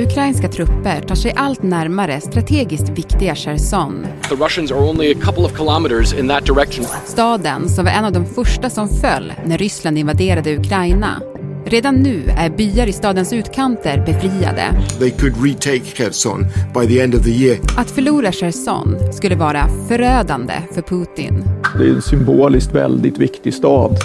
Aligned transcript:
Ukrainska 0.00 0.48
trupper 0.48 1.00
tar 1.00 1.14
sig 1.14 1.32
allt 1.36 1.62
närmare 1.62 2.20
strategiskt 2.20 2.88
viktiga 2.88 3.34
Cherson. 3.34 4.06
The 4.28 4.34
Russians 4.34 4.72
are 4.72 4.80
only 4.80 5.12
a 5.12 5.18
couple 5.20 5.44
of 5.44 5.58
kilometers 5.58 6.14
in 6.14 6.28
that 6.28 6.46
direction. 6.46 6.84
Staden 7.06 7.68
som 7.68 7.84
var 7.84 7.92
en 7.92 8.04
av 8.04 8.12
de 8.12 8.26
första 8.26 8.70
som 8.70 8.88
föll 8.88 9.32
när 9.44 9.58
Ryssland 9.58 9.98
invaderade 9.98 10.56
Ukraina. 10.56 11.22
Redan 11.66 11.94
nu 11.94 12.22
är 12.38 12.50
byar 12.50 12.86
i 12.86 12.92
stadens 12.92 13.32
utkanter 13.32 14.06
befriade. 14.06 14.64
They 14.98 15.10
could 15.10 15.44
retake 15.44 15.84
Kherson 15.84 16.46
by 16.74 16.86
the 16.86 17.00
end 17.00 17.14
of 17.14 17.24
the 17.24 17.30
year. 17.30 17.58
Att 17.76 17.90
förlora 17.90 18.32
Cherson 18.32 19.12
skulle 19.12 19.36
vara 19.36 19.68
förödande 19.88 20.54
för 20.74 20.82
Putin. 20.82 21.44
Det 21.78 21.84
är 21.84 21.94
en 21.94 22.02
symboliskt 22.02 22.74
väldigt 22.74 23.18
viktig 23.18 23.54
stad. 23.54 23.96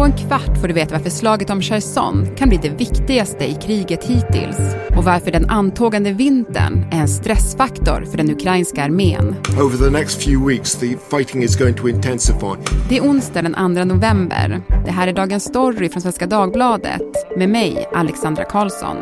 På 0.00 0.04
en 0.04 0.12
kvart 0.12 0.58
får 0.60 0.68
du 0.68 0.74
veta 0.74 0.94
varför 0.94 1.10
slaget 1.10 1.50
om 1.50 1.62
Cherson 1.62 2.26
kan 2.36 2.48
bli 2.48 2.58
det 2.62 2.68
viktigaste 2.68 3.44
i 3.44 3.54
kriget 3.54 4.04
hittills 4.04 4.58
och 4.96 5.04
varför 5.04 5.30
den 5.30 5.50
antågande 5.50 6.12
vintern 6.12 6.84
är 6.92 7.00
en 7.00 7.08
stressfaktor 7.08 8.04
för 8.10 8.16
den 8.16 8.30
ukrainska 8.30 8.84
armén. 8.84 9.36
Over 9.62 9.76
the 9.76 9.98
next 9.98 10.22
few 10.22 10.54
weeks, 10.54 10.74
the 10.74 10.96
fighting 11.10 11.42
is 11.42 11.58
going 11.58 11.74
to 11.74 11.88
intensify. 11.88 12.56
Det 12.88 12.96
är 12.96 13.02
onsdag 13.02 13.42
den 13.42 13.54
2 13.54 13.84
november. 13.84 14.62
Det 14.84 14.90
här 14.90 15.08
är 15.08 15.12
Dagens 15.12 15.44
Story 15.44 15.88
från 15.88 16.02
Svenska 16.02 16.26
Dagbladet 16.26 17.36
med 17.36 17.48
mig, 17.48 17.88
Alexandra 17.94 18.44
Karlsson. 18.44 18.96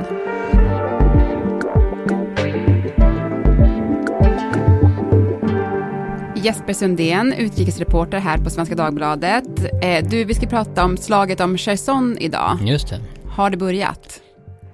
Jesper 6.42 6.72
Sundén, 6.72 7.32
utrikesreporter 7.32 8.18
här 8.18 8.38
på 8.38 8.50
Svenska 8.50 8.74
Dagbladet. 8.74 9.44
Eh, 9.82 10.08
Du, 10.10 10.24
vi 10.24 10.34
ska 10.34 10.46
prata 10.46 10.84
om 10.84 10.96
slaget 10.96 11.40
om 11.40 11.58
Cherson 11.58 12.16
idag. 12.20 12.58
Just 12.64 12.88
det. 12.88 13.00
Har 13.28 13.50
det 13.50 13.56
börjat? 13.56 14.20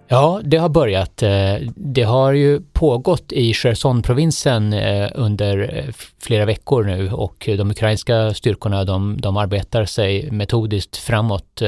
Ja, 0.09 0.41
det 0.45 0.57
har 0.57 0.69
börjat. 0.69 1.23
Eh, 1.23 1.55
Det 1.77 2.03
har 2.03 2.33
ju 2.33 2.61
pågått 2.73 3.33
i 3.33 3.53
Cherson-provinsen 3.55 4.73
eh, 4.73 5.11
under 5.15 5.85
flera 6.23 6.45
veckor 6.45 6.85
nu 6.85 7.11
och 7.13 7.45
de 7.47 7.71
ukrainska 7.71 8.35
styrkorna 8.35 8.85
de, 8.85 9.21
de 9.21 9.37
arbetar 9.37 9.85
sig 9.85 10.31
metodiskt 10.31 10.97
framåt 10.97 11.63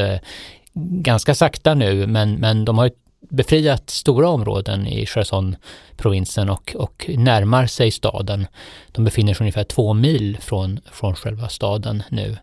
ganska 1.03 1.35
sakta 1.35 1.75
nu 1.75 2.07
men, 2.07 2.35
men 2.35 2.65
de 2.65 2.79
har 2.79 2.85
ju 2.85 2.91
befriat 3.21 3.91
stora 3.91 4.29
områden 4.29 4.87
i 4.87 5.07
Cherson-provinsen 5.07 6.51
och, 6.51 6.77
och 6.79 7.11
närmar 7.17 7.67
sig 7.67 7.91
staden. 7.91 8.47
De 8.93 9.05
befinner 9.05 9.35
sig 9.35 9.45
ungefär 9.45 9.65
två 9.65 9.95
mil 9.95 10.39
från, 10.41 10.81
från 10.93 11.15
själva 11.15 11.49
staden 11.49 12.03
nu. 12.11 12.37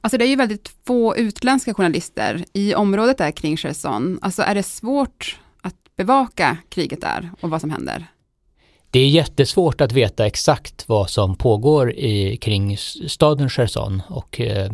Alltså 0.00 0.18
det 0.18 0.24
är 0.24 0.28
ju 0.28 0.36
väldigt 0.36 0.70
få 0.86 1.16
utländska 1.16 1.74
journalister 1.74 2.44
i 2.52 2.74
området 2.74 3.18
där 3.18 3.30
kring 3.30 3.56
Cherson. 3.56 4.18
Alltså 4.22 4.42
är 4.42 4.54
det 4.54 4.62
svårt 4.62 5.38
att 5.60 5.74
bevaka 5.96 6.56
kriget 6.68 7.00
där 7.00 7.30
och 7.40 7.50
vad 7.50 7.60
som 7.60 7.70
händer? 7.70 8.06
Det 8.90 9.00
är 9.00 9.08
jättesvårt 9.08 9.80
att 9.80 9.92
veta 9.92 10.26
exakt 10.26 10.88
vad 10.88 11.10
som 11.10 11.36
pågår 11.36 11.92
i, 11.92 12.36
kring 12.36 12.76
staden 13.08 13.50
Cherson 13.50 14.02
och 14.08 14.40
eh, 14.40 14.72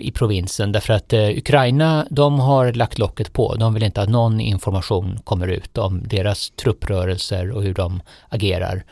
i 0.00 0.12
provinsen 0.14 0.72
därför 0.72 0.94
att 0.94 1.12
eh, 1.12 1.28
Ukraina, 1.28 2.06
de 2.10 2.40
har 2.40 2.72
lagt 2.72 2.98
locket 2.98 3.32
på. 3.32 3.54
De 3.54 3.74
vill 3.74 3.82
inte 3.82 4.02
att 4.02 4.08
någon 4.08 4.40
information 4.40 5.18
kommer 5.24 5.48
ut 5.48 5.78
om 5.78 6.02
deras 6.08 6.50
trupprörelser 6.50 7.50
och 7.50 7.62
hur 7.62 7.74
de 7.74 8.02
agerar. 8.28 8.84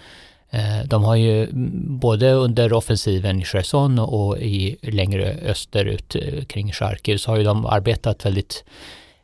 Eh, 0.50 0.86
De 0.86 1.04
har 1.04 1.16
ju 1.16 1.42
mm, 1.42 1.98
både 1.98 2.32
under 2.32 2.72
offensiven 2.72 3.40
i 3.40 3.44
Cherson 3.44 3.98
och 3.98 4.38
i 4.38 4.76
längre 4.82 5.36
österut 5.46 6.16
eh, 6.16 6.44
kring 6.44 6.72
Charkiv 6.72 7.16
så 7.16 7.30
har 7.30 7.38
ju 7.38 7.44
de 7.44 7.66
arbetat 7.66 8.26
väldigt 8.26 8.64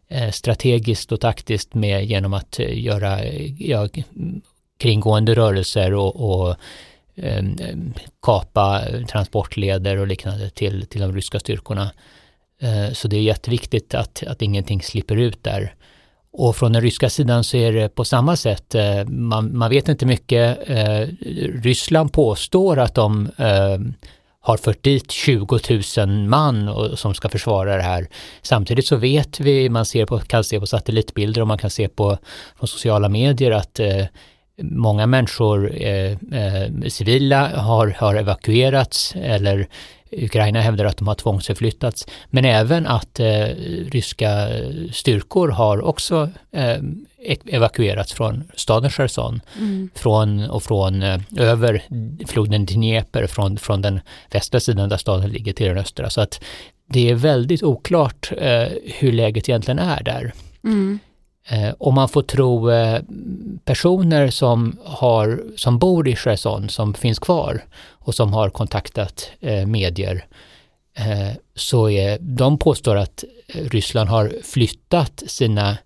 eh, 0.09 0.31
strategiskt 0.31 1.13
och 1.13 1.21
taktiskt 1.21 1.75
med 1.75 2.05
genom 2.05 2.35
att 2.35 2.61
eh, 2.61 2.79
göra 2.85 3.25
ja, 3.59 3.89
kringgående 4.79 5.35
rörelser 5.35 5.95
och, 5.95 6.17
och 6.17 6.57
Eh, 7.23 7.43
kapa 8.23 8.83
transportleder 9.09 9.97
och 9.97 10.07
liknande 10.07 10.51
till, 10.51 10.87
till 10.87 11.01
de 11.01 11.15
ryska 11.15 11.41
styrkorna. 11.41 11.91
Eh, 12.61 12.93
så 12.93 13.09
det 13.09 13.17
är 13.17 13.23
jätteviktigt 13.23 13.95
att, 13.95 14.23
att 14.27 14.43
ingenting 14.43 14.83
slipper 14.83 15.17
ut 15.17 15.45
där. 15.45 15.75
Och 16.33 16.57
från 16.57 16.73
den 16.73 16.83
ryska 16.83 17.11
sidan 17.11 17.45
så 17.45 17.57
är 17.57 17.73
det 17.73 17.89
på 17.89 18.05
samma 18.05 18.37
sätt, 18.37 18.75
eh, 18.75 19.05
man, 19.05 19.59
man 19.59 19.71
vet 19.71 19.89
inte 19.89 20.07
mycket. 20.07 20.59
Ryssland 21.63 22.13
påstår 22.13 22.79
att 22.79 22.95
de 22.95 23.29
har 24.41 24.57
fört 24.57 24.83
dit 24.83 25.11
20 25.11 25.59
000 25.97 26.11
man 26.29 26.69
och, 26.69 26.99
som 26.99 27.15
ska 27.15 27.29
försvara 27.29 27.77
det 27.77 27.83
här. 27.83 28.09
Samtidigt 28.43 28.87
så 28.87 28.97
vet 28.97 29.41
vi, 29.41 29.69
man 29.69 29.87
ser 29.87 30.07
på, 30.07 30.19
kan 30.19 30.45
se 30.45 30.61
på 30.61 30.67
satellitbilder 30.67 31.41
och 31.41 31.49
man 31.49 31.59
kan 31.59 31.71
se 31.71 31.89
på, 31.89 32.19
på 32.61 32.67
sociala 32.67 33.09
medier 33.09 33.51
att 33.51 33.81
eh, 33.81 34.05
många 34.63 35.07
människor, 35.07 35.73
eh, 35.75 36.13
eh, 36.13 36.89
civila, 36.89 37.49
har, 37.49 37.97
har 37.99 38.15
evakuerats 38.15 39.15
eller 39.17 39.69
Ukraina 40.13 40.61
hävdar 40.61 40.85
att 40.85 40.97
de 40.97 41.09
har 41.09 41.15
tvångsförflyttats, 41.15 42.07
men 42.27 42.45
även 42.45 42.87
att 42.87 43.21
eh, 43.21 43.45
ryska 43.91 44.49
styrkor 44.93 45.49
har 45.49 45.83
också 45.83 46.31
eh, 46.53 46.77
evakuerats 47.47 48.13
från 48.13 48.45
staden 48.55 48.91
Cherson 48.91 49.41
från, 49.95 50.51
och 50.51 50.63
från 50.63 51.03
eh, 51.03 51.21
över 51.37 51.83
floden 52.27 52.67
Dnepr, 52.67 53.27
från, 53.27 53.57
från 53.57 53.83
den 53.83 54.01
västra 54.31 54.61
sidan 54.61 54.89
där 54.89 54.97
staden 54.97 55.31
ligger 55.31 55.53
till 55.53 55.67
den 55.67 55.79
östra. 55.79 56.11
Så 56.11 56.21
att 56.21 56.41
det 56.87 57.11
är 57.11 57.15
väldigt 57.15 57.63
oklart 57.63 58.33
eh, 58.39 58.69
hur 58.85 59.13
läget 59.13 59.49
egentligen 59.49 59.79
är 59.79 60.03
där. 60.03 60.33
Eh, 61.51 61.75
om 61.79 61.95
man 61.95 62.09
får 62.09 62.23
tro 62.23 62.71
eh, 62.71 63.01
personer 63.65 64.31
som, 64.31 64.79
har, 64.85 65.43
som 65.57 65.79
bor 65.79 66.09
i 66.09 66.17
Cherson, 66.17 66.69
som 66.69 66.95
finns 66.95 67.19
kvar 67.19 67.65
och 67.89 68.15
som 68.15 68.33
har 68.33 68.51
kontaktat 68.51 69.31
eh, 69.41 69.67
medier, 69.67 70.25
eh, 70.95 71.31
så 71.55 71.91
är, 71.91 72.19
de 72.21 72.59
påstår 72.59 72.97
att 72.97 73.25
eh, 73.49 73.65
Ryssland 73.65 74.11
har 74.11 74.33
flyttat 74.43 75.23
sina 75.27 75.79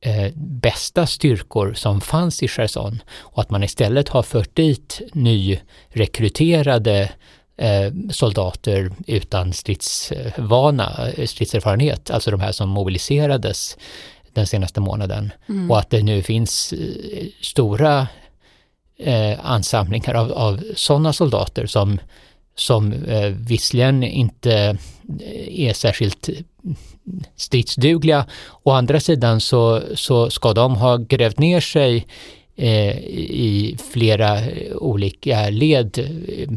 eh, 0.00 0.32
bästa 0.36 1.06
styrkor 1.06 1.74
som 1.74 2.00
fanns 2.00 2.42
i 2.42 2.48
Cherson 2.48 3.02
och 3.10 3.42
att 3.42 3.50
man 3.50 3.64
istället 3.64 4.08
har 4.08 4.22
fört 4.22 4.56
dit 4.56 5.00
nyrekryterade 5.12 7.10
eh, 7.56 7.92
soldater 8.10 8.90
utan 9.06 9.52
stridsvana, 9.52 11.08
eh, 11.16 11.26
stridserfarenhet, 11.26 12.10
alltså 12.10 12.30
de 12.30 12.40
här 12.40 12.52
som 12.52 12.68
mobiliserades 12.68 13.76
den 14.32 14.46
senaste 14.46 14.80
månaden. 14.80 15.32
Och 15.70 15.78
att 15.78 15.90
det 15.90 16.02
nu 16.02 16.22
finns 16.22 16.72
eh, 16.72 17.26
stora 17.40 18.06
eh, 18.98 19.38
ansamlingar 19.42 20.14
av, 20.14 20.32
av 20.32 20.62
sådana 20.76 21.12
soldater 21.12 21.66
som, 21.66 21.98
som 22.54 22.92
eh, 22.92 23.28
visserligen 23.28 24.02
inte 24.02 24.52
eh, 25.20 25.60
är 25.60 25.72
särskilt 25.72 26.28
stridsdugliga. 27.36 28.26
Å 28.62 28.70
andra 28.70 29.00
sidan 29.00 29.40
så, 29.40 29.82
så 29.94 30.30
ska 30.30 30.52
de 30.52 30.76
ha 30.76 30.96
grävt 30.96 31.38
ner 31.38 31.60
sig 31.60 32.06
eh, 32.56 32.98
i 32.98 33.78
flera 33.92 34.38
eh, 34.38 34.76
olika 34.76 35.50
led 35.50 35.98
eh, 35.98 36.50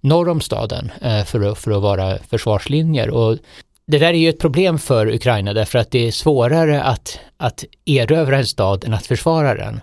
norr 0.00 0.28
om 0.28 0.40
staden 0.40 0.90
eh, 1.02 1.24
för, 1.24 1.40
att, 1.40 1.58
för 1.58 1.70
att 1.70 1.82
vara 1.82 2.18
försvarslinjer. 2.18 3.10
Och 3.10 3.38
det 3.86 3.98
där 3.98 4.06
är 4.06 4.18
ju 4.18 4.28
ett 4.28 4.38
problem 4.38 4.78
för 4.78 5.14
Ukraina 5.14 5.52
därför 5.52 5.78
att 5.78 5.90
det 5.90 6.06
är 6.06 6.12
svårare 6.12 6.82
att, 6.82 7.18
att 7.36 7.64
erövra 7.84 8.38
en 8.38 8.46
stad 8.46 8.84
än 8.84 8.94
att 8.94 9.06
försvara 9.06 9.54
den. 9.54 9.80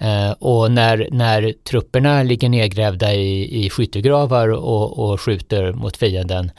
Eh, 0.00 0.32
och 0.32 0.70
när, 0.70 1.08
när 1.12 1.52
trupperna 1.64 2.22
ligger 2.22 2.48
nedgrävda 2.48 3.14
i, 3.14 3.64
i 3.64 3.70
skyttegravar 3.70 4.48
och, 4.48 4.98
och 4.98 5.20
skjuter 5.20 5.72
mot 5.72 5.96
fienden 5.96 6.50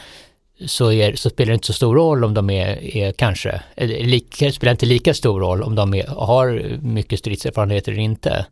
så, 0.66 0.92
är, 0.92 1.16
så 1.16 1.30
spelar 1.30 1.48
det 1.48 1.54
inte 1.54 1.68
så 1.68 1.74
stor 1.74 1.96
roll 1.96 2.24
om 2.24 2.34
de 2.34 2.50
är, 2.50 2.98
är 2.98 3.12
kanske, 3.12 3.62
lika, 3.88 4.52
spelar 4.52 4.72
inte 4.72 4.86
lika 4.86 5.14
stor 5.14 5.40
roll 5.40 5.64
om 5.64 5.76
de 5.76 5.94
är, 5.94 6.08
har 6.08 6.78
mycket 6.82 7.20
stridserfarenhet 7.20 7.88
eller 7.88 8.00
inte. 8.00 8.46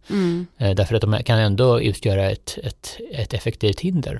Eh, 0.57 0.75
därför 0.75 0.95
att 0.95 1.01
de 1.01 1.23
kan 1.23 1.39
ändå 1.39 1.81
utgöra 1.81 2.31
ett, 2.31 2.57
ett, 2.63 2.97
ett 3.11 3.33
effektivt 3.33 3.79
hinder. 3.79 4.19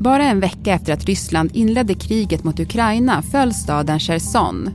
Bara 0.00 0.22
en 0.22 0.40
vecka 0.40 0.72
efter 0.72 0.92
att 0.92 1.04
Ryssland 1.04 1.50
inledde 1.54 1.94
kriget 1.94 2.44
mot 2.44 2.60
Ukraina 2.60 3.22
föll 3.22 3.54
staden 3.54 4.00
Cherson 4.00 4.70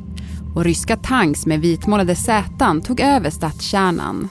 och 0.56 0.63
ryska 0.63 0.98
tanks 0.98 1.45
med 1.45 1.60
vitmålade 1.60 2.16
säten 2.16 2.81
tog 2.81 3.00
över 3.00 3.30
stadskärnan. 3.30 4.30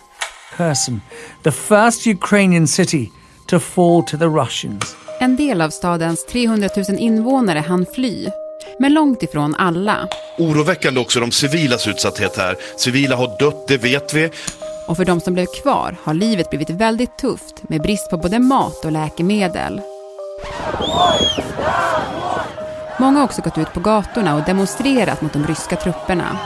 Kherson, 0.56 1.00
the 1.42 1.50
first 1.50 2.06
Ukrainian 2.06 2.66
city 2.66 3.10
to 3.46 3.60
fall 3.60 4.02
to 4.02 4.18
the 4.18 4.24
Russians. 4.24 4.96
En 5.20 5.36
del 5.36 5.60
av 5.60 5.70
stadens 5.70 6.26
300 6.26 6.68
000 6.76 6.98
invånare 6.98 7.58
hann 7.58 7.86
fly, 7.94 8.28
men 8.78 8.94
långt 8.94 9.22
ifrån 9.22 9.54
alla. 9.54 10.08
Oroväckande 10.38 11.00
också 11.00 11.20
de 11.20 11.30
civilas 11.30 11.88
utsatthet 11.88 12.36
här. 12.36 12.56
Civila 12.76 13.16
har 13.16 13.38
dött, 13.38 13.68
det 13.68 13.76
vet 13.76 14.14
vi. 14.14 14.30
Och 14.88 14.96
för 14.96 15.04
de 15.04 15.20
som 15.20 15.34
blev 15.34 15.46
kvar 15.62 15.96
har 16.02 16.14
livet 16.14 16.50
blivit 16.50 16.70
väldigt 16.70 17.18
tufft 17.18 17.68
med 17.68 17.82
brist 17.82 18.10
på 18.10 18.16
både 18.16 18.38
mat 18.38 18.84
och 18.84 18.92
läkemedel. 18.92 19.80
Många 22.98 23.18
har 23.18 23.24
också 23.24 23.42
gått 23.42 23.58
ut 23.58 23.72
på 23.72 23.80
gatorna 23.80 24.34
och 24.34 24.44
demonstrerat 24.44 25.22
mot 25.22 25.32
de 25.32 25.46
ryska 25.46 25.76
trupperna. 25.76 26.38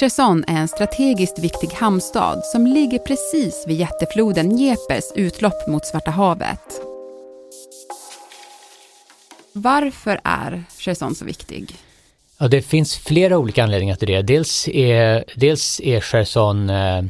Cherson 0.00 0.44
är 0.46 0.56
en 0.56 0.68
strategiskt 0.68 1.38
viktig 1.38 1.68
hamnstad 1.68 2.44
som 2.44 2.66
ligger 2.66 2.98
precis 2.98 3.64
vid 3.66 3.76
jättefloden 3.76 4.48
Dnepers 4.48 5.04
utlopp 5.14 5.66
mot 5.68 5.86
Svarta 5.86 6.10
havet. 6.10 6.80
Varför 9.52 10.20
är 10.24 10.64
Cherson 10.78 11.14
så 11.14 11.24
viktig? 11.24 11.74
Ja, 12.38 12.48
det 12.48 12.62
finns 12.62 12.96
flera 12.96 13.38
olika 13.38 13.64
anledningar 13.64 13.96
till 13.96 14.08
det. 14.08 14.22
Dels 14.22 14.68
är, 14.68 15.24
dels 15.34 15.80
är 15.80 16.00
Cherson 16.00 16.70
eh, 16.70 17.02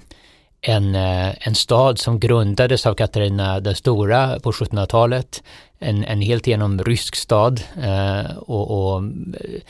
en, 0.69 0.95
eh, 0.95 1.47
en 1.47 1.55
stad 1.55 1.99
som 1.99 2.21
grundades 2.21 2.87
av 2.87 2.95
Katarina 2.95 3.61
den 3.61 3.75
stora 3.75 4.41
på 4.41 4.53
1700-talet. 4.53 5.43
En, 5.79 6.05
en 6.05 6.21
helt 6.21 6.47
igenom 6.47 6.85
rysk 6.85 7.17
stad 7.17 7.63
eh, 7.83 8.37
och, 8.37 8.71
och 8.71 9.03
eh, 9.05 9.61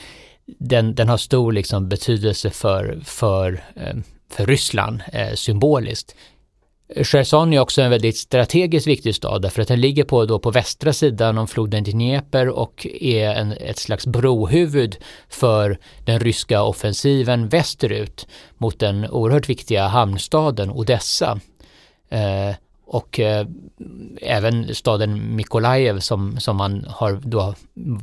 den, 0.45 0.95
den, 0.95 1.09
har 1.09 1.17
stor 1.17 1.51
liksom 1.51 1.89
betydelse 1.89 2.49
för, 2.49 2.99
för, 3.05 3.63
eh, 3.75 3.95
för 4.31 4.45
Ryssland 4.45 5.01
symboliskt. 5.35 6.15
Cherson 6.95 7.53
är 7.53 7.59
också 7.59 7.81
en 7.81 7.89
väldigt 7.89 8.17
strategiskt 8.17 8.87
viktig 8.87 9.15
stad 9.15 9.41
därför 9.41 9.61
att 9.61 9.67
den 9.67 9.81
ligger 9.81 10.03
på, 10.03 10.25
då 10.25 10.39
på 10.39 10.51
västra 10.51 10.93
sidan 10.93 11.37
om 11.37 11.47
floden 11.47 11.83
Dnepr 11.83 12.47
och 12.47 12.87
är 13.01 13.29
en, 13.29 13.51
ett 13.51 13.77
slags 13.77 14.07
brohuvud 14.07 14.97
för 15.29 15.79
den 16.05 16.19
ryska 16.19 16.63
offensiven 16.63 17.49
västerut 17.49 18.27
mot 18.57 18.79
den 18.79 19.09
oerhört 19.09 19.49
viktiga 19.49 19.87
hamnstaden 19.87 20.71
Odessa. 20.71 21.39
Eh, 22.09 22.55
och 22.87 23.19
eh, 23.19 23.47
även 24.21 24.75
staden 24.75 25.35
Mykolajev 25.35 25.99
som, 25.99 26.39
som 26.39 26.57
man 26.57 26.85
har 26.89 27.21
då 27.23 27.55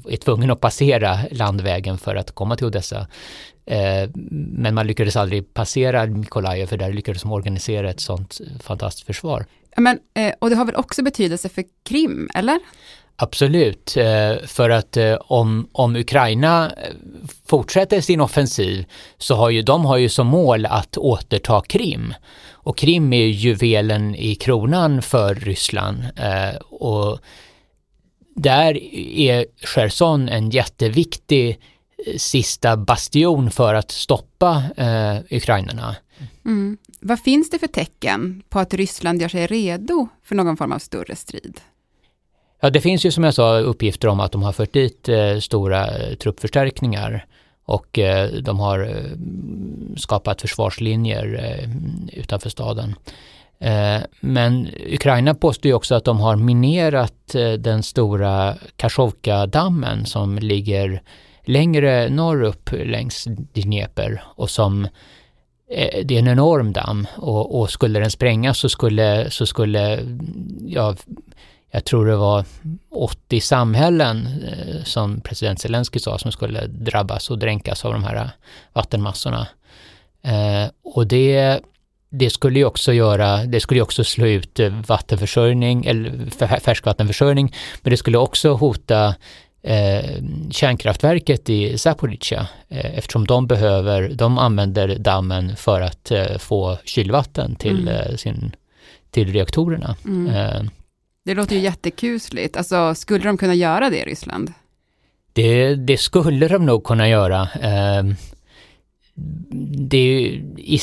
är 0.09 0.17
tvungen 0.17 0.51
att 0.51 0.61
passera 0.61 1.19
landvägen 1.31 1.99
för 1.99 2.17
att 2.17 2.31
komma 2.31 2.57
till 2.57 2.67
Odessa. 2.67 3.07
Eh, 3.67 4.11
men 4.31 4.75
man 4.75 4.87
lyckades 4.87 5.17
aldrig 5.17 5.55
passera 5.55 6.07
Mykolajev 6.07 6.67
för 6.67 6.77
där 6.77 6.93
lyckades 6.93 7.23
de 7.23 7.33
organisera 7.33 7.91
ett 7.91 8.01
sånt 8.01 8.41
fantastiskt 8.61 9.07
försvar. 9.07 9.47
Men, 9.77 9.99
eh, 10.15 10.33
och 10.39 10.51
det 10.51 10.57
har 10.57 10.65
väl 10.65 10.77
också 10.77 11.03
betydelse 11.03 11.49
för 11.49 11.65
Krim, 11.85 12.29
eller? 12.35 12.59
Absolut, 13.17 13.97
eh, 13.97 14.47
för 14.47 14.71
att 14.71 14.97
eh, 14.97 15.15
om, 15.21 15.69
om 15.73 15.97
Ukraina 15.97 16.67
eh, 16.67 16.93
fortsätter 17.47 18.01
sin 18.01 18.21
offensiv 18.21 18.85
så 19.19 19.35
har 19.35 19.51
ju 19.51 19.63
de 19.63 19.85
har 19.85 19.97
ju 19.97 20.09
som 20.09 20.27
mål 20.27 20.67
att 20.67 20.97
återta 20.97 21.61
Krim. 21.61 22.15
Och 22.65 22.79
Krim 22.79 23.13
är 23.13 23.27
juvelen 23.27 24.15
i 24.15 24.35
kronan 24.35 25.03
för 25.03 25.35
Ryssland. 25.35 26.05
Och 26.61 27.19
där 28.37 28.77
är 29.17 29.47
Cherson 29.67 30.29
en 30.29 30.51
jätteviktig 30.51 31.59
sista 32.17 32.77
bastion 32.77 33.51
för 33.51 33.75
att 33.75 33.91
stoppa 33.91 34.63
eh, 34.77 35.37
ukrainarna. 35.37 35.97
Mm. 36.45 36.79
Vad 37.01 37.21
finns 37.21 37.51
det 37.51 37.59
för 37.59 37.67
tecken 37.67 38.43
på 38.49 38.59
att 38.59 38.75
Ryssland 38.75 39.23
gör 39.23 39.29
sig 39.29 39.47
redo 39.47 40.09
för 40.23 40.35
någon 40.35 40.57
form 40.57 40.73
av 40.73 40.79
större 40.79 41.17
strid? 41.17 41.61
Ja, 42.61 42.71
det 42.71 42.81
finns 42.81 43.07
ju 43.07 43.11
som 43.11 43.25
jag 43.25 43.35
sa 43.35 43.59
uppgifter 43.59 44.09
om 44.09 44.21
att 44.21 44.33
de 44.33 44.43
har 44.43 44.53
fört 44.53 44.73
dit 44.73 45.09
eh, 45.09 45.39
stora 45.39 45.97
eh, 45.97 46.15
truppförstärkningar 46.15 47.27
och 47.65 47.99
eh, 47.99 48.31
de 48.31 48.61
har 48.61 48.81
eh, 48.81 49.19
skapat 49.97 50.41
försvarslinjer 50.41 51.41
eh, 51.45 51.71
utanför 52.21 52.51
staden. 52.51 52.95
Men 54.21 54.69
Ukraina 54.93 55.35
påstår 55.35 55.69
ju 55.69 55.75
också 55.75 55.95
att 55.95 56.05
de 56.05 56.21
har 56.21 56.37
minerat 56.37 57.35
den 57.59 57.83
stora 57.83 58.55
Kachovka-dammen 58.77 60.07
som 60.07 60.39
ligger 60.39 61.03
längre 61.45 62.09
norrupp 62.09 62.71
längs 62.73 63.25
Dnepr 63.53 64.23
och 64.25 64.51
som 64.51 64.89
det 66.05 66.15
är 66.15 66.19
en 66.19 66.29
enorm 66.29 66.73
damm 66.73 67.07
och, 67.17 67.61
och, 67.61 67.71
skulle 67.71 68.01
den 68.01 68.11
sprängas 68.11 68.59
så 68.59 68.69
skulle, 68.69 69.31
så 69.31 69.47
skulle 69.47 70.01
ja, 70.67 70.95
jag 71.75 71.85
tror 71.85 72.07
det 72.07 72.17
var 72.17 72.45
80 72.91 73.41
samhällen 73.41 74.27
eh, 74.27 74.85
som 74.85 75.21
president 75.21 75.61
Zelensky 75.61 75.99
sa 75.99 76.19
som 76.19 76.33
skulle 76.33 76.67
drabbas 76.67 77.31
och 77.31 77.39
dränkas 77.39 77.85
av 77.85 77.93
de 77.93 78.05
här 78.05 78.31
vattenmassorna. 78.73 79.47
Eh, 80.23 80.71
och 80.85 81.07
det, 81.07 81.61
det 82.11 82.31
skulle 82.31 82.59
ju 82.59 82.65
också 82.65 82.93
göra, 82.93 83.45
det 83.45 83.61
skulle 83.61 83.79
ju 83.79 83.83
också 83.83 84.05
slå 84.05 84.27
ut 84.27 84.61
vattenförsörjning, 84.87 85.85
eller 85.85 86.31
färskvattenförsörjning, 86.61 87.55
men 87.83 87.91
det 87.91 87.97
skulle 87.97 88.19
också 88.19 88.53
hota 88.53 89.15
eh, 89.63 90.23
kärnkraftverket 90.51 91.51
i 91.51 91.79
Zaporizjzja 91.79 92.47
eh, 92.69 92.99
eftersom 92.99 93.27
de 93.27 93.47
behöver, 93.47 94.09
de 94.09 94.39
använder 94.39 94.99
dammen 94.99 95.57
för 95.57 95.81
att 95.81 96.11
eh, 96.11 96.39
få 96.39 96.79
kylvatten 96.85 97.57
till, 97.57 97.89
mm. 97.89 97.95
Eh, 97.95 98.17
sin, 98.17 98.57
till 99.11 99.33
reaktorerna. 99.33 99.97
Mm. 100.05 100.71
Det 101.25 101.35
låter 101.35 101.57
ju 101.57 101.61
jättekusligt. 101.63 102.57
Alltså, 102.57 102.95
skulle 102.95 103.25
de 103.25 103.39
kunna 103.39 103.55
göra 103.55 103.91
det 103.91 103.99
i 103.99 104.05
Ryssland? 104.05 104.53
Det, 105.33 105.75
det 105.75 105.97
skulle 105.97 106.49
de 106.49 106.67
nog 106.67 106.85
kunna 106.85 107.09
göra. 107.09 107.49
Ehm, 107.61 108.15
det 109.89 110.41
i, 110.57 110.81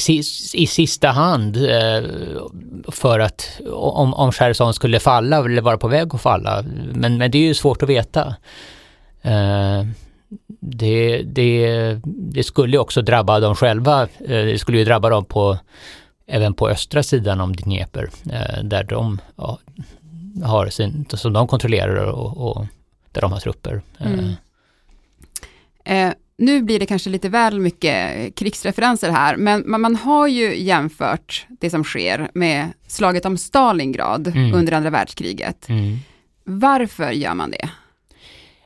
i 0.54 0.68
sista 0.68 1.08
hand 1.08 1.58
eh, 1.58 2.04
för 2.88 3.20
att 3.20 3.62
om, 3.72 4.14
om 4.14 4.32
Cherson 4.32 4.74
skulle 4.74 5.00
falla 5.00 5.38
eller 5.38 5.62
vara 5.62 5.78
på 5.78 5.88
väg 5.88 6.16
att 6.16 6.22
falla. 6.22 6.66
Men, 6.94 7.18
men 7.18 7.32
det 7.32 7.38
är 7.38 7.48
ju 7.48 7.54
svårt 7.54 7.84
att 7.84 7.90
veta. 7.90 8.36
Ehm, 9.22 9.94
det, 10.60 11.22
det, 11.22 12.00
det 12.06 12.44
skulle 12.44 12.78
också 12.78 13.02
drabba 13.02 13.40
dem 13.40 13.56
själva. 13.56 14.02
Eh, 14.02 14.08
det 14.28 14.60
skulle 14.60 14.78
ju 14.78 14.86
drabba 14.86 15.10
dem 15.10 15.26
på 15.26 15.58
även 16.28 16.54
på 16.54 16.70
östra 16.70 17.04
sidan 17.04 17.42
om 17.42 17.56
Dnepr, 17.56 18.10
eh, 18.32 18.64
där 18.64 18.84
de 18.84 19.20
ja, 19.36 19.60
har 20.44 20.68
sin, 20.68 21.06
som 21.10 21.34
de 21.34 21.48
kontrollerar 21.48 22.06
och, 22.06 22.38
och 22.38 22.66
där 23.12 23.22
de 23.22 23.32
har 23.32 23.40
trupper. 23.40 23.82
Mm. 24.00 24.34
Eh, 25.86 26.14
nu 26.38 26.62
blir 26.62 26.80
det 26.80 26.86
kanske 26.86 27.10
lite 27.10 27.30
väl 27.30 27.60
mycket 27.60 28.36
krigsreferenser 28.36 29.12
här, 29.12 29.38
men 29.38 29.64
man, 29.68 29.82
man 29.82 29.96
har 29.96 30.28
ju 30.28 30.64
jämfört 30.64 31.46
det 31.50 31.70
som 31.70 31.84
sker 31.84 32.30
med 32.34 32.68
slaget 32.88 33.26
om 33.26 33.38
Stalingrad 33.38 34.28
mm. 34.28 34.54
under 34.54 34.74
andra 34.74 34.90
världskriget. 34.90 35.70
Mm. 35.70 35.98
Varför 36.44 37.12
gör 37.12 37.34
man 37.34 37.52
det? 37.52 37.70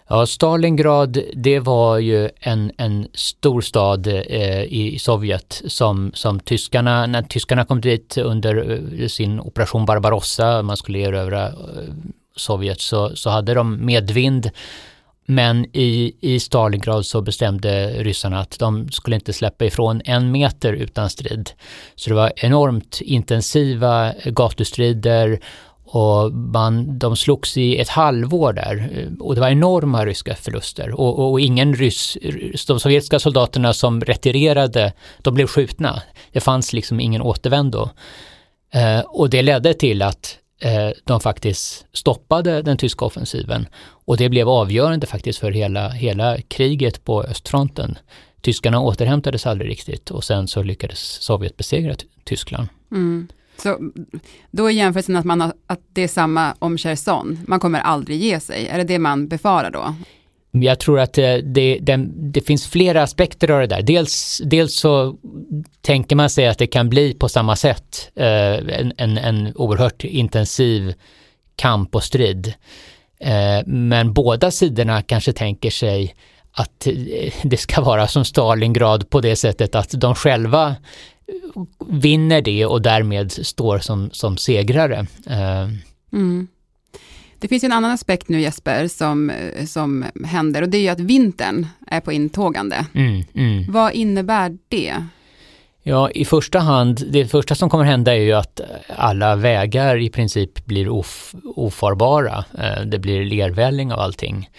Ja, 0.07 0.25
Stalingrad, 0.25 1.17
det 1.33 1.59
var 1.59 1.97
ju 1.97 2.29
en, 2.39 2.71
en 2.77 3.07
stor 3.13 3.61
stad 3.61 4.07
eh, 4.07 4.63
i 4.63 4.97
Sovjet 4.99 5.61
som, 5.67 6.11
som 6.13 6.39
tyskarna, 6.39 7.05
när 7.05 7.21
tyskarna 7.21 7.65
kom 7.65 7.81
dit 7.81 8.17
under 8.17 8.81
eh, 9.01 9.07
sin 9.07 9.39
operation 9.39 9.85
Barbarossa, 9.85 10.61
man 10.61 10.77
skulle 10.77 10.99
erövra 10.99 11.47
eh, 11.47 11.53
Sovjet, 12.35 12.81
så, 12.81 13.15
så 13.15 13.29
hade 13.29 13.53
de 13.53 13.85
medvind. 13.85 14.49
Men 15.27 15.65
i, 15.73 16.15
i 16.21 16.39
Stalingrad 16.39 17.05
så 17.05 17.21
bestämde 17.21 18.03
ryssarna 18.03 18.39
att 18.39 18.59
de 18.59 18.89
skulle 18.91 19.15
inte 19.15 19.33
släppa 19.33 19.65
ifrån 19.65 20.01
en 20.05 20.31
meter 20.31 20.73
utan 20.73 21.09
strid. 21.09 21.51
Så 21.95 22.09
det 22.09 22.15
var 22.15 22.31
enormt 22.35 23.01
intensiva 23.01 24.13
gatustrider 24.25 25.39
och 25.87 26.33
man, 26.33 26.99
de 26.99 27.15
slogs 27.15 27.57
i 27.57 27.77
ett 27.77 27.89
halvår 27.89 28.53
där 28.53 28.89
eh, 28.93 29.25
och 29.25 29.35
det 29.35 29.41
var 29.41 29.49
enorma 29.49 30.05
ryska 30.05 30.35
förluster. 30.35 30.91
Och, 30.91 31.19
och, 31.19 31.31
och, 31.31 31.39
ingen 31.39 31.75
ryss, 31.75 32.17
de 32.67 32.79
sovjetiska 32.79 33.19
soldaterna 33.19 33.73
som 33.73 34.01
retirerade, 34.01 34.93
de 35.21 35.33
blev 35.33 35.47
skjutna. 35.47 36.01
Det 36.31 36.39
fanns 36.39 36.73
liksom 36.73 36.99
ingen 36.99 37.21
återvändo. 37.21 37.89
Eh, 38.73 38.99
och 38.99 39.29
det 39.29 39.41
ledde 39.41 39.73
till 39.73 40.01
att 40.01 40.37
eh, 40.61 40.89
de 41.03 41.19
faktiskt 41.19 41.85
stoppade 41.93 42.61
den 42.61 42.77
tyska 42.77 43.05
offensiven. 43.05 43.67
Och 44.05 44.17
det 44.17 44.29
blev 44.29 44.49
avgörande 44.49 45.07
faktiskt 45.07 45.39
för 45.39 45.51
hela, 45.51 45.89
hela 45.89 46.37
kriget 46.37 47.03
på 47.03 47.23
östfronten. 47.23 47.97
Tyskarna 48.41 48.79
återhämtades 48.79 49.45
aldrig 49.45 49.71
riktigt 49.71 50.11
och 50.11 50.23
sen 50.23 50.47
så 50.47 50.63
lyckades 50.63 50.99
Sovjet 50.99 51.57
besegra 51.57 51.95
Tyskland. 52.23 52.67
Mm. 52.91 53.27
Så 53.57 53.91
då 54.51 54.65
är 54.65 54.71
jämförelsen 54.71 55.15
att, 55.15 55.25
man 55.25 55.41
har, 55.41 55.53
att 55.67 55.79
det 55.93 56.01
är 56.01 56.07
samma 56.07 56.55
om 56.59 56.77
Cherson, 56.77 57.39
man 57.47 57.59
kommer 57.59 57.79
aldrig 57.79 58.21
ge 58.21 58.39
sig, 58.39 58.67
är 58.67 58.77
det 58.77 58.83
det 58.83 58.99
man 58.99 59.27
befarar 59.27 59.71
då? 59.71 59.95
Jag 60.51 60.79
tror 60.79 60.99
att 60.99 61.17
eh, 61.17 61.23
det, 61.23 61.41
det, 61.41 61.79
det, 61.79 62.07
det, 62.15 62.41
finns 62.41 62.67
flera 62.67 63.03
aspekter 63.03 63.51
av 63.51 63.59
det 63.59 63.67
där. 63.67 63.81
Dels, 63.81 64.41
dels 64.45 64.79
så 64.79 65.17
tänker 65.81 66.15
man 66.15 66.29
sig 66.29 66.47
att 66.47 66.57
det 66.57 66.67
kan 66.67 66.89
bli 66.89 67.13
på 67.13 67.29
samma 67.29 67.55
sätt 67.55 68.11
eh, 68.15 68.53
en, 68.79 68.93
en, 68.97 69.17
en 69.17 69.53
oerhört 69.55 70.03
intensiv 70.03 70.93
kamp 71.55 71.95
och 71.95 72.03
strid. 72.03 72.53
Eh, 73.19 73.65
men 73.65 74.13
båda 74.13 74.51
sidorna 74.51 75.01
kanske 75.01 75.33
tänker 75.33 75.69
sig 75.69 76.15
att 76.51 76.87
eh, 76.87 77.33
det 77.43 77.57
ska 77.57 77.81
vara 77.81 78.07
som 78.07 78.25
Stalingrad 78.25 79.09
på 79.09 79.21
det 79.21 79.35
sättet 79.35 79.75
att 79.75 79.91
de 79.91 80.15
själva 80.15 80.75
vinner 81.87 82.41
det 82.41 82.65
och 82.65 82.81
därmed 82.81 83.31
står 83.31 83.79
som, 83.79 84.09
som 84.11 84.37
segrare. 84.37 85.07
Eh, 85.27 85.69
mm. 86.13 86.47
Det 87.39 87.47
finns 87.47 87.63
en 87.63 87.71
annan 87.71 87.91
aspekt 87.91 88.29
nu 88.29 88.41
Jesper 88.41 88.87
som, 88.87 89.31
som 89.67 90.05
händer 90.25 90.61
och 90.61 90.69
det 90.69 90.77
är 90.77 90.81
ju 90.81 90.87
att 90.87 90.99
vintern 90.99 91.67
är 91.87 91.99
på 91.99 92.11
intågande. 92.11 92.85
Mm, 92.93 93.23
mm. 93.33 93.71
Vad 93.71 93.93
innebär 93.93 94.57
det? 94.67 94.95
Ja, 95.83 96.09
i 96.09 96.25
första 96.25 96.59
hand, 96.59 97.03
det 97.09 97.27
första 97.27 97.55
som 97.55 97.69
kommer 97.69 97.83
hända 97.83 98.15
är 98.15 98.19
ju 98.19 98.33
att 98.33 98.61
alla 98.87 99.35
vägar 99.35 100.01
i 100.01 100.09
princip 100.09 100.65
blir 100.65 100.89
of, 100.89 101.35
ofarbara. 101.43 102.45
Eh, 102.59 102.81
det 102.85 102.99
blir 102.99 103.25
lervälling 103.25 103.93
av 103.93 103.99
allting. 103.99 104.49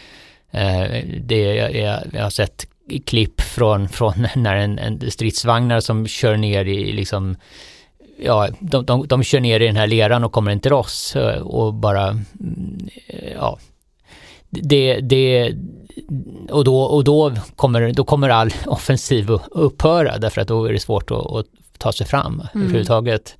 Eh, 0.50 1.04
det 1.20 1.58
är, 1.58 1.70
jag 2.12 2.22
har 2.22 2.30
sett 2.30 2.66
klipp 3.06 3.40
från, 3.40 3.88
från 3.88 4.26
när 4.36 4.56
en, 4.56 4.78
en 4.78 5.10
stridsvagnar 5.10 5.80
som 5.80 6.06
kör 6.06 6.36
ner 6.36 6.64
i 6.64 6.92
liksom 6.92 7.36
ja, 8.18 8.48
de, 8.60 8.84
de, 8.84 9.06
de 9.06 9.22
kör 9.22 9.40
ner 9.40 9.60
i 9.60 9.66
den 9.66 9.76
här 9.76 9.86
leran 9.86 10.24
och 10.24 10.32
kommer 10.32 10.50
inte 10.50 10.68
loss 10.68 11.16
eh, 11.16 11.40
och 11.40 11.74
bara, 11.74 12.08
mm, 12.08 12.88
ja, 13.36 13.58
det, 14.50 15.00
det, 15.00 15.54
och 16.50 16.64
då, 16.64 16.80
och 16.80 17.04
då, 17.04 17.32
kommer, 17.56 17.92
då 17.92 18.04
kommer 18.04 18.28
all 18.28 18.50
offensiv 18.66 19.30
upphöra 19.50 20.18
därför 20.18 20.40
att 20.40 20.48
då 20.48 20.64
är 20.64 20.72
det 20.72 20.80
svårt 20.80 21.10
att, 21.10 21.32
att 21.32 21.46
ta 21.78 21.92
sig 21.92 22.06
fram 22.06 22.42
mm. 22.54 22.66
överhuvudtaget. 22.66 23.36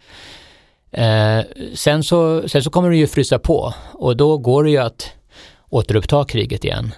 Eh, 0.90 1.40
sen, 1.74 2.02
så, 2.02 2.48
sen 2.48 2.62
så 2.62 2.70
kommer 2.70 2.90
det 2.90 2.96
ju 2.96 3.06
frysa 3.06 3.38
på 3.38 3.74
och 3.92 4.16
då 4.16 4.38
går 4.38 4.64
det 4.64 4.70
ju 4.70 4.78
att 4.78 5.10
återuppta 5.68 6.24
kriget 6.24 6.64
igen. 6.64 6.94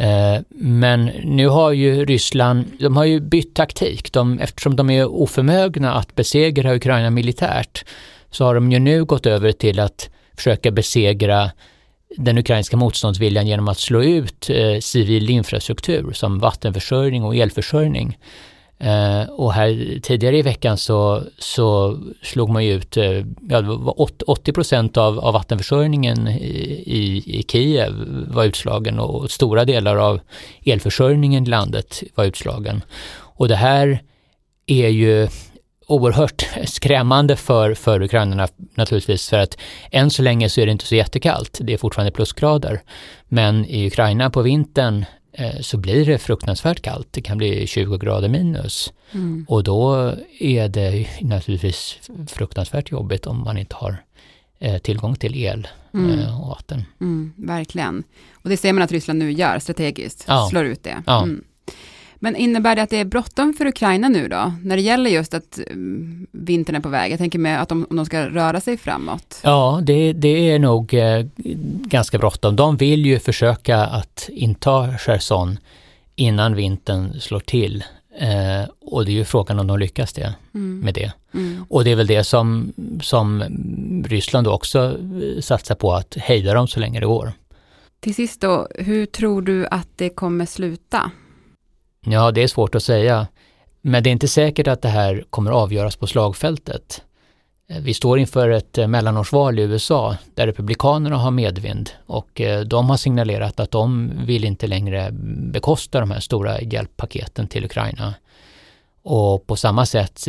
Eh, 0.00 0.40
men 0.48 1.04
nu 1.24 1.48
har 1.48 1.72
ju 1.72 2.04
Ryssland, 2.04 2.64
de 2.78 2.96
har 2.96 3.04
ju 3.04 3.20
bytt 3.20 3.54
taktik. 3.54 4.12
De, 4.12 4.38
eftersom 4.38 4.76
de 4.76 4.90
är 4.90 5.06
oförmögna 5.06 5.94
att 5.94 6.14
besegra 6.14 6.74
Ukraina 6.74 7.10
militärt 7.10 7.84
så 8.30 8.44
har 8.44 8.54
de 8.54 8.72
ju 8.72 8.78
nu 8.78 9.04
gått 9.04 9.26
över 9.26 9.52
till 9.52 9.80
att 9.80 10.10
försöka 10.36 10.70
besegra 10.70 11.50
den 12.16 12.38
ukrainska 12.38 12.76
motståndsviljan 12.76 13.46
genom 13.46 13.68
att 13.68 13.78
slå 13.78 14.02
ut 14.02 14.50
eh, 14.50 14.78
civil 14.80 15.30
infrastruktur 15.30 16.12
som 16.12 16.38
vattenförsörjning 16.38 17.24
och 17.24 17.36
elförsörjning. 17.36 18.18
Eh, 18.80 19.30
och 19.30 19.52
här 19.52 20.00
tidigare 20.02 20.38
i 20.38 20.42
veckan 20.42 20.76
så, 20.76 21.22
så 21.38 21.98
slog 22.22 22.50
man 22.50 22.64
ju 22.64 22.72
ut, 22.72 22.96
eh, 22.96 23.24
ja, 23.48 23.60
80 24.26 24.52
procent 24.52 24.96
av, 24.96 25.18
av 25.18 25.34
vattenförsörjningen 25.34 26.28
i, 26.28 27.22
i 27.26 27.44
Kiev 27.48 27.92
var 28.28 28.44
utslagen 28.44 28.98
och 28.98 29.30
stora 29.30 29.64
delar 29.64 29.96
av 29.96 30.20
elförsörjningen 30.64 31.44
i 31.44 31.48
landet 31.48 32.02
var 32.14 32.24
utslagen. 32.24 32.82
Och 33.12 33.48
det 33.48 33.56
här 33.56 34.02
är 34.66 34.88
ju 34.88 35.28
oerhört 35.86 36.48
skrämmande 36.64 37.36
för, 37.36 37.74
för 37.74 38.02
ukrainarna 38.02 38.48
naturligtvis 38.74 39.28
för 39.28 39.38
att 39.38 39.58
än 39.90 40.10
så 40.10 40.22
länge 40.22 40.48
så 40.48 40.60
är 40.60 40.66
det 40.66 40.72
inte 40.72 40.86
så 40.86 40.94
jättekallt, 40.94 41.58
det 41.62 41.72
är 41.72 41.78
fortfarande 41.78 42.12
plusgrader. 42.12 42.82
Men 43.28 43.64
i 43.64 43.86
Ukraina 43.86 44.30
på 44.30 44.42
vintern 44.42 45.04
så 45.60 45.76
blir 45.76 46.06
det 46.06 46.18
fruktansvärt 46.18 46.82
kallt. 46.82 47.08
Det 47.10 47.22
kan 47.22 47.38
bli 47.38 47.66
20 47.66 47.98
grader 47.98 48.28
minus. 48.28 48.92
Mm. 49.12 49.46
Och 49.48 49.64
då 49.64 50.14
är 50.38 50.68
det 50.68 51.06
naturligtvis 51.20 51.98
fruktansvärt 52.28 52.90
jobbigt 52.90 53.26
om 53.26 53.38
man 53.44 53.58
inte 53.58 53.76
har 53.76 54.04
eh, 54.58 54.78
tillgång 54.78 55.16
till 55.16 55.36
el 55.36 55.68
mm. 55.94 56.18
Eh, 56.18 56.42
och 56.42 56.48
vatten. 56.48 56.84
Mm, 57.00 57.32
verkligen. 57.36 58.04
Och 58.32 58.50
det 58.50 58.56
ser 58.56 58.72
man 58.72 58.82
att 58.82 58.92
Ryssland 58.92 59.18
nu 59.18 59.32
gör 59.32 59.58
strategiskt, 59.58 60.24
ja. 60.28 60.48
slår 60.50 60.64
ut 60.64 60.82
det. 60.82 61.02
Ja. 61.06 61.22
Mm. 61.22 61.44
Men 62.22 62.36
innebär 62.36 62.76
det 62.76 62.82
att 62.82 62.90
det 62.90 62.96
är 62.96 63.04
bråttom 63.04 63.54
för 63.54 63.66
Ukraina 63.66 64.08
nu 64.08 64.28
då, 64.28 64.52
när 64.62 64.76
det 64.76 64.82
gäller 64.82 65.10
just 65.10 65.34
att 65.34 65.60
um, 65.70 66.26
vintern 66.32 66.76
är 66.76 66.80
på 66.80 66.88
väg? 66.88 67.12
Jag 67.12 67.18
tänker 67.18 67.38
med 67.38 67.62
att 67.62 67.68
de, 67.68 67.86
om 67.90 67.96
de 67.96 68.06
ska 68.06 68.26
röra 68.26 68.60
sig 68.60 68.76
framåt. 68.76 69.40
Ja, 69.42 69.80
det, 69.82 70.12
det 70.12 70.50
är 70.50 70.58
nog 70.58 70.94
eh, 70.94 71.26
ganska 71.86 72.18
bråttom. 72.18 72.56
De 72.56 72.76
vill 72.76 73.06
ju 73.06 73.18
försöka 73.18 73.78
att 73.78 74.28
inta 74.32 74.98
Cherson 74.98 75.58
innan 76.14 76.54
vintern 76.54 77.20
slår 77.20 77.40
till. 77.40 77.84
Eh, 78.18 78.70
och 78.80 79.04
det 79.04 79.10
är 79.10 79.14
ju 79.14 79.24
frågan 79.24 79.58
om 79.58 79.66
de 79.66 79.78
lyckas 79.78 80.12
det, 80.12 80.34
mm. 80.54 80.80
med 80.80 80.94
det. 80.94 81.12
Mm. 81.34 81.64
Och 81.68 81.84
det 81.84 81.90
är 81.90 81.96
väl 81.96 82.06
det 82.06 82.24
som, 82.24 82.72
som 83.02 83.44
Ryssland 84.08 84.46
också 84.46 84.96
satsar 85.40 85.74
på, 85.74 85.92
att 85.92 86.16
hejda 86.16 86.54
dem 86.54 86.68
så 86.68 86.80
länge 86.80 87.00
det 87.00 87.06
går. 87.06 87.32
Till 88.00 88.14
sist 88.14 88.40
då, 88.40 88.68
hur 88.74 89.06
tror 89.06 89.42
du 89.42 89.66
att 89.66 89.88
det 89.96 90.08
kommer 90.08 90.46
sluta? 90.46 91.10
Ja, 92.06 92.30
det 92.30 92.42
är 92.42 92.48
svårt 92.48 92.74
att 92.74 92.82
säga. 92.82 93.26
Men 93.82 94.02
det 94.02 94.10
är 94.10 94.12
inte 94.12 94.28
säkert 94.28 94.66
att 94.66 94.82
det 94.82 94.88
här 94.88 95.24
kommer 95.30 95.50
avgöras 95.50 95.96
på 95.96 96.06
slagfältet. 96.06 97.02
Eh, 97.68 97.80
vi 97.82 97.94
står 97.94 98.18
inför 98.18 98.50
ett 98.50 98.78
eh, 98.78 98.86
mellanårsval 98.86 99.58
i 99.58 99.62
USA 99.62 100.16
där 100.34 100.46
Republikanerna 100.46 101.16
har 101.16 101.30
medvind 101.30 101.90
och 102.06 102.40
eh, 102.40 102.60
de 102.60 102.90
har 102.90 102.96
signalerat 102.96 103.60
att 103.60 103.70
de 103.70 104.12
vill 104.26 104.44
inte 104.44 104.66
längre 104.66 105.08
bekosta 105.52 106.00
de 106.00 106.10
här 106.10 106.20
stora 106.20 106.60
hjälppaketen 106.60 107.48
till 107.48 107.64
Ukraina. 107.64 108.14
Och 109.02 109.46
på 109.46 109.56
samma 109.56 109.86
sätt 109.86 110.26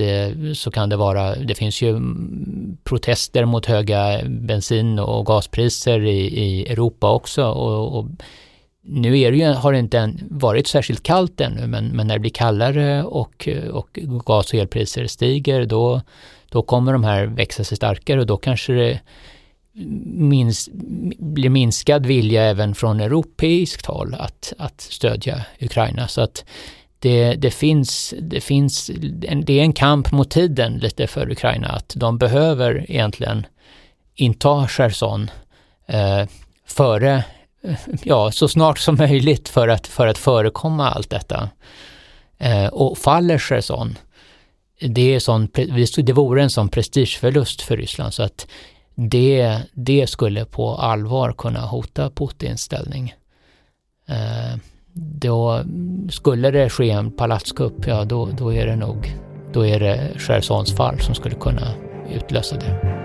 så 0.56 0.72
kan 0.72 0.90
det 0.90 0.96
vara, 0.96 1.36
det 1.36 1.56
finns 1.56 1.82
ju 1.82 1.90
mm, 1.90 2.78
protester 2.84 3.46
mot 3.46 3.66
höga 3.66 4.22
bensin 4.26 5.00
och 5.00 5.26
gaspriser 5.26 6.02
i, 6.02 6.20
i 6.20 6.72
Europa 6.72 7.12
också 7.12 7.44
och, 7.46 7.98
och 8.00 8.06
nu 8.84 9.20
är 9.20 9.32
det 9.32 9.38
ju, 9.38 9.46
har 9.46 9.74
det 9.74 9.80
inte 9.80 10.14
varit 10.30 10.68
särskilt 10.68 11.04
kallt 11.04 11.42
ännu, 11.42 11.68
men, 11.68 11.88
men 11.88 12.08
när 12.08 12.16
det 12.16 12.20
blir 12.20 12.32
kallare 12.32 13.04
och, 13.04 13.50
och 13.72 13.90
gas 14.26 14.54
och 14.54 14.60
elpriser 14.60 15.08
stiger, 15.08 15.66
då, 15.66 16.02
då 16.50 16.62
kommer 16.62 16.94
de 16.94 17.04
här 17.04 17.26
växa 17.26 17.64
sig 17.64 17.78
starkare 17.78 18.20
och 18.20 18.26
då 18.26 18.38
kanske 18.38 18.74
det 18.74 19.00
minst, 19.74 20.70
blir 21.18 21.50
minskad 21.50 22.06
vilja 22.06 22.44
även 22.44 22.76
från 22.76 23.00
europeiskt 23.00 23.86
håll 23.86 24.16
att, 24.20 24.54
att 24.58 24.82
stödja 24.82 25.46
Ukraina. 25.60 26.08
Så 26.08 26.22
att 26.22 26.46
det, 27.00 27.34
det, 27.34 27.52
finns, 27.52 28.14
det, 28.22 28.42
finns 28.42 28.92
en, 29.28 29.46
det 29.46 29.60
är 29.60 29.64
en 29.64 29.74
kamp 29.74 30.12
mot 30.12 30.32
tiden 30.32 30.78
lite 30.78 31.08
för 31.08 31.32
Ukraina, 31.32 31.68
att 31.68 31.94
de 31.98 32.18
behöver 32.18 32.86
egentligen 32.92 33.46
inta 34.16 34.68
Cherson 34.68 35.30
eh, 35.88 36.28
före 36.66 37.24
ja, 38.04 38.32
så 38.32 38.48
snart 38.48 38.80
som 38.80 38.96
möjligt 38.96 39.50
för 39.50 39.68
att, 39.68 39.88
för 39.88 40.08
att 40.08 40.18
förekomma 40.18 40.90
allt 40.90 41.10
detta. 41.10 41.50
Eh, 42.38 42.68
och 42.68 42.98
faller 42.98 43.38
Cherson, 43.38 43.98
det, 44.80 45.16
är 45.16 45.20
sån, 45.20 45.48
det 45.98 46.14
vore 46.14 46.44
en 46.44 46.50
sån 46.50 46.70
prestigeförlust 46.70 47.62
för 47.62 47.78
Ryssland 47.78 48.14
så 48.14 48.24
att 48.24 48.48
det, 48.96 49.58
det 49.74 50.08
skulle 50.08 50.46
på 50.46 50.76
allvar 50.76 51.34
kunna 51.38 51.60
hota 51.60 52.10
Putins 52.10 52.62
ställning. 52.62 53.14
Eh, 54.08 54.60
då 54.94 55.64
skulle 56.10 56.52
det 56.52 56.70
ske 56.70 56.90
en 56.90 57.12
palatskupp, 57.12 57.88
ja 57.88 58.06
då, 58.06 58.26
då 58.26 58.54
är 58.54 58.66
det 58.66 58.76
nog 58.76 59.16
då 59.54 59.66
är 59.66 59.80
det 59.80 60.12
Chersons 60.16 60.76
fall 60.76 61.00
som 61.00 61.16
skulle 61.16 61.36
kunna 61.36 61.74
utlösa 62.16 62.56
det. 62.56 62.98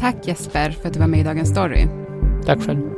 Tack 0.00 0.16
Jesper 0.28 0.70
för 0.70 0.88
att 0.88 0.94
du 0.94 1.00
var 1.00 1.06
med 1.06 1.20
i 1.20 1.22
Dagens 1.22 1.48
Story. 1.48 1.86
Tack 2.46 2.62
själv. 2.62 2.97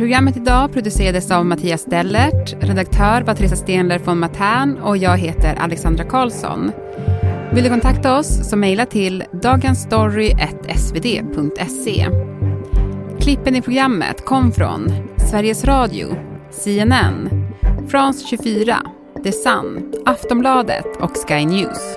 Programmet 0.00 0.36
idag 0.36 0.72
producerades 0.72 1.30
av 1.30 1.46
Mattias 1.46 1.84
Dellert, 1.84 2.56
redaktör 2.60 3.22
var 3.22 3.34
Teresa 3.34 3.56
Stenler 3.56 3.98
von 3.98 4.18
Matern 4.18 4.78
och 4.78 4.96
jag 4.96 5.18
heter 5.18 5.54
Alexandra 5.54 6.04
Karlsson. 6.04 6.72
Vill 7.52 7.64
du 7.64 7.70
kontakta 7.70 8.18
oss 8.18 8.50
så 8.50 8.56
mejla 8.56 8.86
till 8.86 9.24
dagensstory.svd.se. 9.32 12.06
Klippen 13.20 13.56
i 13.56 13.62
programmet 13.62 14.24
kom 14.24 14.52
från 14.52 14.92
Sveriges 15.30 15.64
Radio, 15.64 16.16
CNN, 16.50 17.46
France 17.88 18.26
24, 18.26 18.76
The 19.24 19.32
Sun, 19.32 19.92
Aftonbladet 20.06 20.96
och 21.00 21.16
Sky 21.16 21.46
News. 21.46 21.96